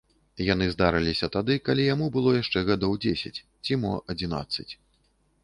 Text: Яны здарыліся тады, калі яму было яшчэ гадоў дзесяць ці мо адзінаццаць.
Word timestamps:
Яны 0.43 0.65
здарыліся 0.69 1.29
тады, 1.35 1.57
калі 1.69 1.85
яму 1.93 2.07
было 2.15 2.33
яшчэ 2.41 2.65
гадоў 2.71 2.97
дзесяць 3.05 3.35
ці 3.65 3.79
мо 3.85 3.93
адзінаццаць. 4.17 4.69